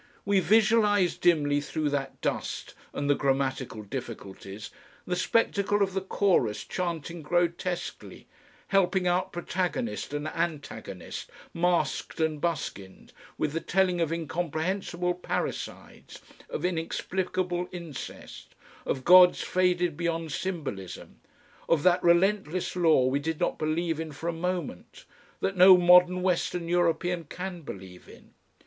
We 0.25 0.39
visualised 0.39 1.21
dimly 1.21 1.61
through 1.61 1.89
that 1.91 2.19
dust 2.21 2.73
and 2.91 3.07
the 3.07 3.13
grammatical 3.13 3.83
difficulties, 3.83 4.71
the 5.05 5.15
spectacle 5.15 5.83
of 5.83 5.93
the 5.93 6.01
chorus 6.01 6.63
chanting 6.63 7.21
grotesquely, 7.21 8.25
helping 8.69 9.05
out 9.05 9.31
protagonist 9.31 10.11
and 10.11 10.27
antagonist, 10.29 11.29
masked 11.53 12.19
and 12.19 12.41
buskined, 12.41 13.13
with 13.37 13.53
the 13.53 13.59
telling 13.59 14.01
of 14.01 14.11
incomprehensible 14.11 15.13
parricides, 15.13 16.19
of 16.49 16.65
inexplicable 16.65 17.69
incest, 17.71 18.55
of 18.87 19.03
gods 19.05 19.43
faded 19.43 19.97
beyond 19.97 20.31
symbolism, 20.31 21.19
of 21.69 21.83
that 21.83 22.01
Relentless 22.03 22.75
Law 22.75 23.05
we 23.05 23.19
did 23.19 23.39
not 23.39 23.59
believe 23.59 23.99
in 23.99 24.11
for 24.11 24.27
a 24.27 24.33
moment, 24.33 25.05
that 25.41 25.55
no 25.55 25.77
modern 25.77 26.23
western 26.23 26.67
European 26.67 27.23
can 27.23 27.61
believe 27.61 28.09
in. 28.09 28.33